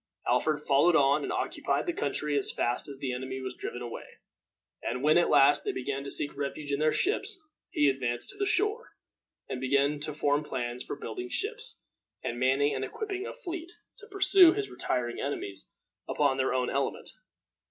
Alfred 0.27 0.59
followed 0.63 0.95
on 0.95 1.21
and 1.21 1.31
occupied 1.31 1.85
the 1.85 1.93
country 1.93 2.35
as 2.35 2.51
fast 2.51 2.87
as 2.87 2.97
the 2.97 3.13
enemy 3.13 3.39
was 3.39 3.53
driven 3.53 3.83
away; 3.83 4.17
and 4.81 5.03
when, 5.03 5.15
at 5.15 5.29
last, 5.29 5.63
they 5.63 5.71
began 5.71 6.03
to 6.03 6.09
seek 6.09 6.35
refuge 6.35 6.71
in 6.71 6.79
their 6.79 6.91
ships, 6.91 7.39
he 7.69 7.87
advanced 7.87 8.31
to 8.31 8.35
the 8.39 8.47
shore, 8.47 8.95
and 9.47 9.61
began 9.61 9.99
to 9.99 10.11
form 10.11 10.43
plans 10.43 10.81
for 10.83 10.95
building 10.95 11.29
ships, 11.29 11.77
and 12.23 12.39
manning 12.39 12.73
and 12.73 12.83
equipping 12.83 13.27
a 13.27 13.35
fleet, 13.35 13.73
to 13.99 14.07
pursue 14.07 14.53
his 14.53 14.71
retiring 14.71 15.21
enemies 15.21 15.69
upon 16.09 16.37
their 16.37 16.51
own 16.51 16.71
element. 16.71 17.11